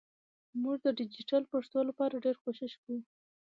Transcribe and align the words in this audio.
مونږ 0.61 0.77
د 0.83 0.87
ډیجېټل 0.99 1.43
پښتو 1.53 1.79
لپاره 1.89 2.21
ډېر 2.25 2.35
کوښښ 2.43 2.73
کوو 2.83 2.99